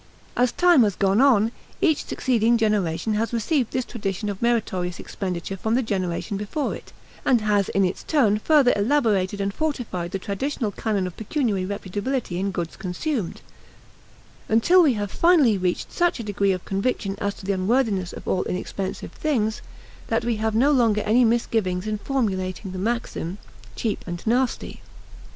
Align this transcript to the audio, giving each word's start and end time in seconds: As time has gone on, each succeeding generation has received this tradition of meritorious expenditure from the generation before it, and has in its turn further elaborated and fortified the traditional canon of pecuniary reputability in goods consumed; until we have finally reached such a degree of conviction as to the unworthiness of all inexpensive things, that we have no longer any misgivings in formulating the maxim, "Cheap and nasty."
As 0.35 0.51
time 0.51 0.81
has 0.81 0.95
gone 0.95 1.21
on, 1.21 1.51
each 1.79 2.05
succeeding 2.05 2.57
generation 2.57 3.13
has 3.13 3.31
received 3.31 3.71
this 3.71 3.85
tradition 3.85 4.29
of 4.29 4.41
meritorious 4.41 4.99
expenditure 4.99 5.55
from 5.55 5.75
the 5.75 5.83
generation 5.83 6.37
before 6.37 6.75
it, 6.75 6.91
and 7.23 7.41
has 7.41 7.69
in 7.69 7.85
its 7.85 8.01
turn 8.01 8.39
further 8.39 8.73
elaborated 8.75 9.39
and 9.39 9.53
fortified 9.53 10.09
the 10.09 10.17
traditional 10.17 10.71
canon 10.71 11.05
of 11.05 11.15
pecuniary 11.15 11.67
reputability 11.67 12.39
in 12.39 12.49
goods 12.49 12.75
consumed; 12.77 13.41
until 14.49 14.81
we 14.81 14.93
have 14.93 15.11
finally 15.11 15.55
reached 15.55 15.91
such 15.91 16.19
a 16.19 16.23
degree 16.23 16.51
of 16.51 16.65
conviction 16.65 17.15
as 17.21 17.35
to 17.35 17.45
the 17.45 17.53
unworthiness 17.53 18.11
of 18.11 18.27
all 18.27 18.43
inexpensive 18.45 19.11
things, 19.11 19.61
that 20.07 20.25
we 20.25 20.37
have 20.37 20.55
no 20.55 20.71
longer 20.71 21.01
any 21.01 21.23
misgivings 21.23 21.85
in 21.85 21.99
formulating 21.99 22.71
the 22.71 22.79
maxim, 22.79 23.37
"Cheap 23.75 24.03
and 24.07 24.25
nasty." 24.25 24.81